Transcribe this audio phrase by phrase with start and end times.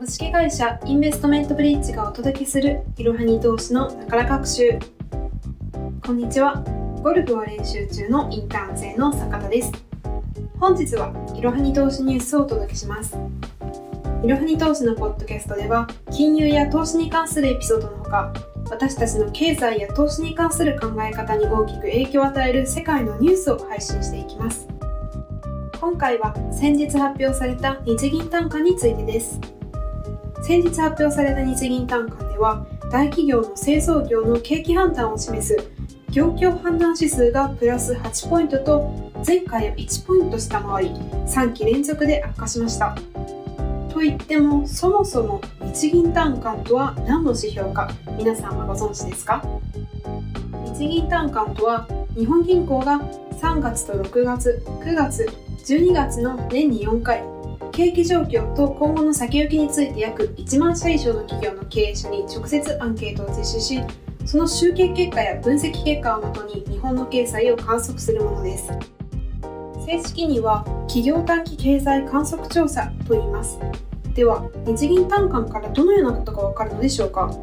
[0.00, 4.78] 株式会社インベストメントブリッジがお届けするいろはに投資のなから学習
[6.06, 6.64] こんにちは。
[7.02, 9.70] ゴルフを練習中のインターン生の坂田です。
[10.58, 13.14] 本日はいろはに投資ニュースをお届けします。
[14.24, 18.32] いろはに投資のポッドキャストでは金融や投資に関するエピソードのほか
[18.70, 24.66] 私たちの経済や投資に関する考え方に大きく影響を与える世界のニュースを配信していきます。
[25.78, 29.59] 今回は先日発表された日銀短観についてです。
[30.42, 35.56] 先日発表された日銀短観では大企業の製造業の景気判断を示す
[36.10, 42.96] 業況判断指数がプラス8ポイントと前回を1ポイント下回り3期連続で悪化しました。
[43.90, 49.44] といってもそもそも日銀短観とは何の指標か皆さんはご存知ですか？
[50.78, 51.86] 日銀短観とは
[52.16, 53.00] 日本銀行が
[53.40, 55.28] 3月と6月9月
[55.66, 57.22] 12月の年に4回
[57.80, 63.82] 景気状況と今後の先行きについて約1万社以上の企業の経営者に直接アンケートを実施し
[64.26, 68.68] その集計結果や分析結果をもとに日本の経済を観測するものです。
[69.86, 73.58] 正式には企業短期経済観測調査と言います。
[74.14, 77.34] では日銀短観からどのようなことがわかるのでしょうか。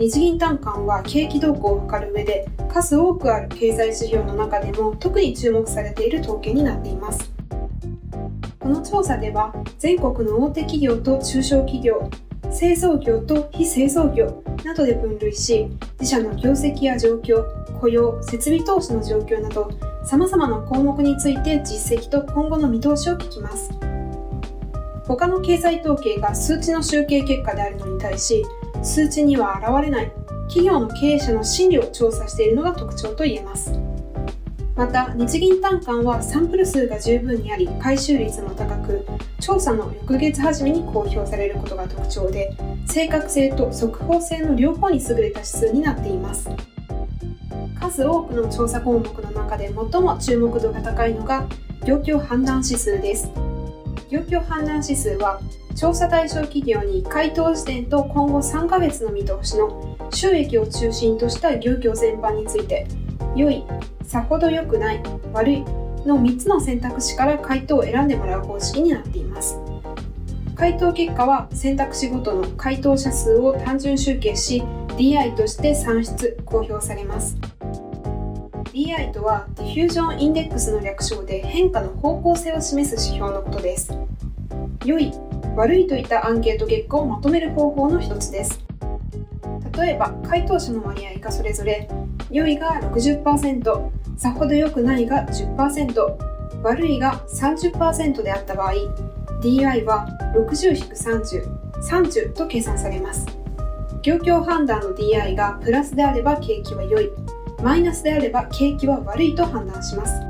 [0.00, 7.37] 日銀短観は景気動向を測る上で数多くある経済指標の中でも特に注目されている統計になっています。
[8.68, 12.10] この調査では全国の大手企業と中小企業
[12.50, 17.46] 製造業と非製造業などで分類し自社の業績や状況
[17.80, 19.70] 雇用設備投資の状況など
[20.04, 23.70] 様々な項目について実績と今後の見通しを聞きます。
[25.06, 28.44] 他の経済統計が数値の集計結果であるのに対し
[28.82, 30.12] 数値には現れない
[30.48, 33.87] 企業の経営者の心理を調査しているのが特徴と言えます。
[34.78, 39.04] また日銀短観はサンプル数が十分にあり回収率も高く
[39.40, 46.48] 調査の翌月初めに公表されることが特徴で正確性と速報性の両方に優れた指数になっています。
[47.80, 51.48] 数多くの調査項目の中で最も注目度が高いのが
[51.84, 53.32] 業況判断指数です。
[54.08, 55.40] 業況判断指数は
[55.74, 62.86] 調査対象企業に回答時点と今後3ヶ月の見通しの収益を中心とした業況全般について
[63.34, 63.64] 良い、
[64.08, 65.02] さほど良くない、
[65.34, 65.60] 悪い
[66.06, 69.58] の3つの選択肢から回答を選んでもらう方式になっています。
[70.54, 74.62] 回答結果は選択肢ごとの回答者数を単純集計し
[74.96, 77.36] DI として算出公表されます。
[78.72, 83.92] DI とは diffusion index の略称で変化の方向性を示す指標のことです。
[84.86, 85.12] 良い
[85.54, 88.58] 悪いといったアンケート結果をまとめる方法の一つです。
[89.76, 91.90] 例えば回答者の割合がそれぞれ
[92.30, 95.94] 良いが60%さほど良くないが10%
[96.62, 98.72] 悪いが30%であった場合
[99.40, 103.24] DI は60-3030と計算されます。
[104.02, 107.12] 業況判断の DI がプラスであれば景気は良い
[107.62, 110.20] マイナスであれば景気は悪いと判断します。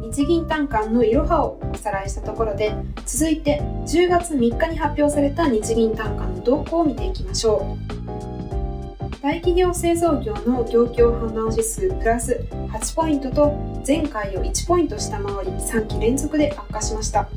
[0.00, 2.74] 日銀短観のいろはをおさらいしたところで
[3.04, 7.99] 続いて10月3日に発表された日銀短観の動向を見ていきましょう。
[9.22, 13.52] 大企業製造業の業況判断指数プラス8ポイントと
[13.86, 17.28] 前回を1ポイント下回り3期連続で悪化しました。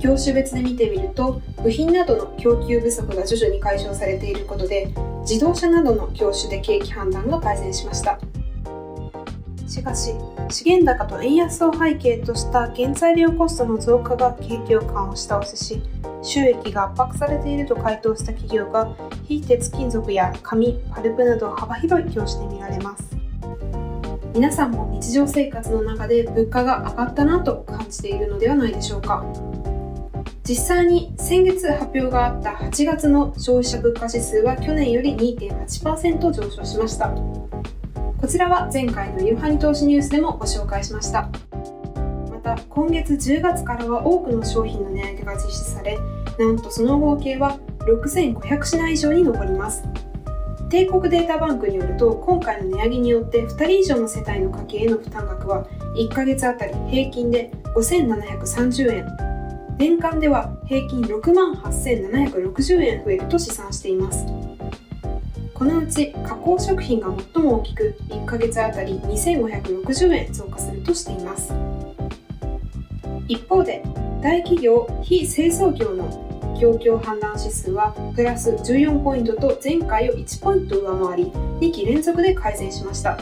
[0.00, 4.88] 業種別で見てみると部品などの供給不足が徐々に解消されていることで
[5.28, 8.18] 自動車などの業種で景気判断が改善しました。
[9.68, 10.14] しかし
[10.50, 15.82] 資源高と円安を背景とした原材料コストの増加が景気を緩和した押しし
[16.22, 18.96] 収益が圧迫されていると回答した企業が
[19.26, 23.16] 非鉄金属や紙パルプなど幅広い業種で見られます。
[24.34, 29.24] 皆さんも日常生活の中で物価が上がったなと感じているのではないでしょうか。
[30.44, 37.12] 実際に先月発表があった8月の消費者物価指数は去年より2.8%上昇しました。
[38.20, 41.30] こちらは前回のいろはに投資ニュースでもご紹介しました。
[42.30, 45.96] また今月10月からは多くの商品の値上げが実施され
[46.36, 49.84] なんとその合計は6500品以上に上ります。
[50.68, 59.06] 帝国データバンクによると今回の値上げによって2人以上の世帯の家計への負担額は1ヶ月あたり平均で5730円。
[59.78, 64.26] 年間では平均6万8760円増えると試算しています。
[65.58, 71.52] このうち加工食品が最も大きく1ヶ月あたり2560円増加するとしています。
[73.26, 73.82] 一方で
[74.22, 83.18] 大企業非製造業の業況判断指数はプラス14ポイントと前回を1ポイント上回り2期連続で改善しました。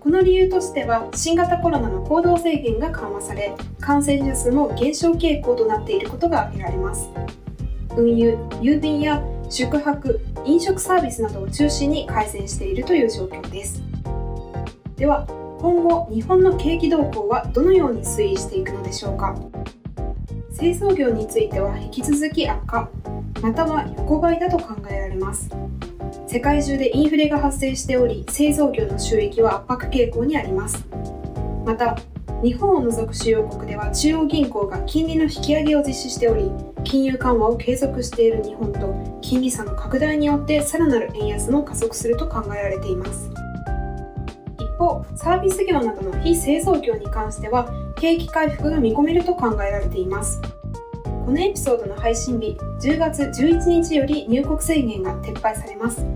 [0.00, 7.10] この理由としては新型コロナの行動制限が緩和され感染者数も減少傾向となっていることが挙げられます。
[7.96, 13.82] 運輸郵便や宿泊飲食サービスなどを中心に改善しているという状況です。
[14.96, 15.26] では
[15.60, 19.36] 今後日本の景気動向はどのように推移していくのでしょうか。
[20.50, 22.88] 製造業については引き続き悪化
[23.42, 25.50] または横ばいだと考えられます。
[26.26, 30.86] 世界中でインフレが発生しており製造業の収益は圧迫傾向にあります。
[31.64, 31.96] また
[32.46, 36.48] 日本を除く主要国では中央銀行が金利の引き上げを実施しており
[36.84, 43.28] 金融緩和を継続している日本と金利差の拡大によってさらなる円安も加速すると考えられています。
[44.60, 50.40] 一方サービス業などの非製造業に関しては景気回復が見込めると考えられています。
[51.04, 56.06] このエピソードの配信日10月11日より入国制限が撤廃されます。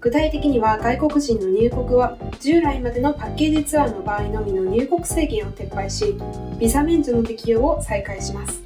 [0.00, 6.16] 具体的には外国人の入国は従来までのパッケージツアーの場合のみの入国制限を撤廃し
[6.58, 8.62] ビザ免除の適用を再開します。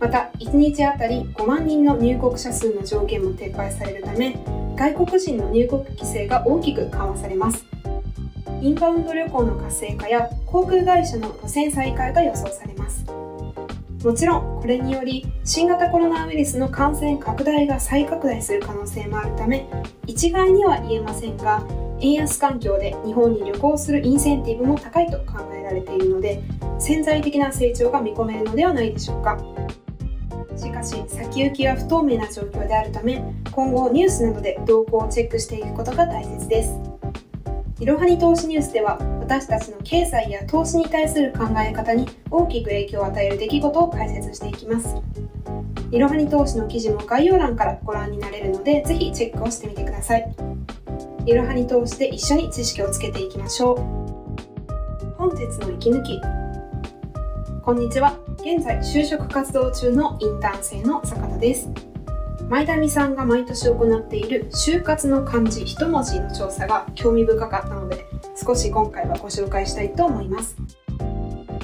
[0.00, 4.38] また1日あたり5万人の入国者数の上限も撤廃されるため
[4.76, 7.66] 外国人の入国規制が大きく緩和されます。
[8.60, 13.17] インバウンド旅行の活性化や航空会社の路線再開が予想されます。
[14.04, 19.68] もちろんこれにより新型コロナウイルスの感染拡大が再拡大する可能性もあるため
[20.06, 21.66] 一概には言えませんが
[22.00, 26.40] 円安環境で日本に旅行するインセンティブも高いと考えられているので
[26.78, 29.36] 潜在的な成長が見込めるのではないでしょうか。
[30.56, 33.22] しかし先行きは不透明な状況であるため
[33.52, 36.74] 今後ニュースなどで動向をチェックしていくことが大切です。
[37.80, 44.96] いろはに投資ニュースでは私たちの経済や投資に対する考え方に大きく影響を与える出来事を解説していきます。
[45.90, 50.34] いろはに投資の記事も概要欄からご覧になれるので、ぜひチェックをしてみてください。
[51.26, 53.76] いろはに投資で一緒に知識をつけていきましょう。
[55.18, 56.18] 本日の息抜き。
[57.62, 58.18] こんにちは。
[58.38, 61.68] 現在就職活動中のインターン生の坂田です。
[62.48, 68.06] 前田美さんが毎年行っている就活の漢字一文字の調査が興味深かったので
[68.40, 70.56] 少し今回はご紹介したいと思います。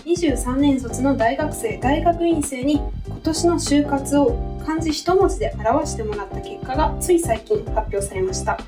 [0.04, 8.58] 23年卒の大学生大学院生に今年の就活を漢字一文字で表してもらった結果がつい最近発表されました。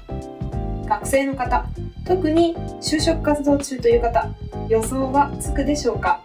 [0.87, 1.67] 学生の方
[2.07, 4.29] 特に就職活動中という方
[4.69, 6.23] 予想はつくでしょうか？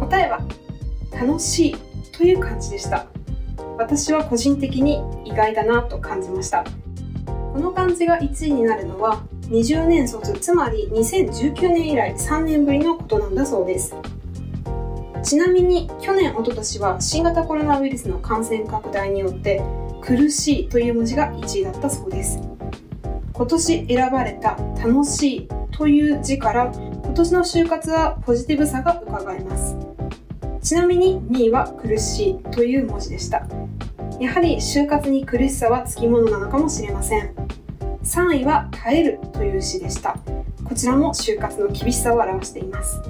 [0.00, 0.40] 答えは
[1.12, 1.76] 楽しい
[2.12, 3.06] という感じでした。
[3.78, 6.62] 私は個人的に意外だなと感じました。
[7.26, 13.94] この漢字が1位になるのは20年卒つまり2019年以来3年ぶりのことなんだそうです。
[15.22, 19.62] ちなみに去年おととしは新型コロナウイルスの感染拡大によって
[20.02, 22.40] 苦しいという文字が1位だったそうです。
[23.32, 29.76] 今年選ばれた楽しいという字から今年の就活はポジティブさが伺えます。
[30.62, 33.46] ちなみに2位は苦しいという文字でした。
[34.20, 37.43] やはり就活に苦しさはつきものなのかもしれません。
[38.04, 40.16] 3位は耐えるという詩でした。
[40.64, 43.00] こちらも就活の厳しさを表しています。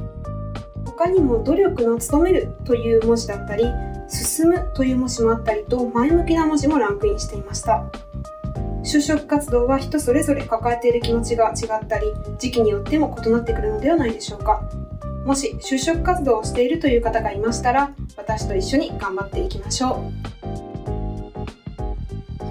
[0.85, 3.64] 他にも努力の務めるという文字だったり
[4.08, 7.85] 進むという文字もあったりと前向きな文字もランクインしていました。
[8.85, 14.62] 就職活動は人それぞれ抱えている気持ちが違ったり時期によっても異なってくるのではないでしょうか。
[15.25, 20.33] もし就職活動をしているという方がいましたら私と一緒に頑張っていきましょう。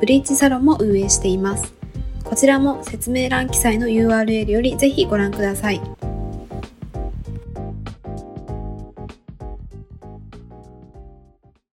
[0.00, 1.74] ブリーチサロンも運営しています。
[2.24, 5.80] こちらも説明欄記載の URL よりぜひご覧ください。